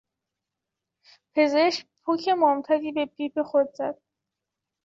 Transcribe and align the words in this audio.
پزشک 1.33 1.87
پک 2.05 2.27
ممتدی 2.27 2.91
به 2.91 3.05
پیپ 3.05 3.41
خود 3.43 3.67
زد. 3.73 4.01